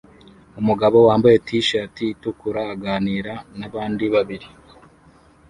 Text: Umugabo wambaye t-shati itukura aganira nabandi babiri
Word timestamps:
Umugabo 0.59 0.97
wambaye 1.07 1.37
t-shati 1.45 2.03
itukura 2.13 2.61
aganira 2.73 3.33
nabandi 3.59 4.05
babiri 4.13 4.47